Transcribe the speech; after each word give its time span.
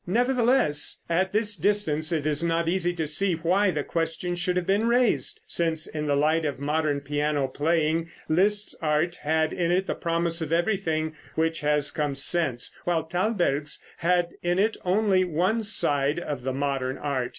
Nevertheless, 0.07 1.03
at 1.09 1.31
this 1.31 1.55
distance 1.55 2.11
it 2.11 2.25
is 2.25 2.43
not 2.43 2.67
easy 2.67 2.91
to 2.91 3.05
see 3.05 3.33
why 3.33 3.69
the 3.69 3.83
question 3.83 4.35
should 4.35 4.55
have 4.57 4.65
been 4.65 4.87
raised, 4.87 5.41
since 5.45 5.85
in 5.85 6.07
the 6.07 6.15
light 6.15 6.43
of 6.43 6.57
modern 6.59 7.01
piano 7.01 7.47
playing 7.47 8.09
Liszt's 8.27 8.73
art 8.81 9.17
had 9.17 9.53
in 9.53 9.69
it 9.71 9.85
the 9.85 9.93
promise 9.93 10.41
of 10.41 10.51
everything 10.51 11.15
which 11.35 11.59
has 11.59 11.91
come 11.91 12.15
since; 12.15 12.75
while 12.83 13.03
Thalberg's 13.03 13.79
had 13.97 14.29
in 14.41 14.57
it 14.57 14.75
only 14.83 15.23
one 15.23 15.61
side 15.61 16.17
of 16.17 16.41
the 16.41 16.51
modern 16.53 16.97
art. 16.97 17.29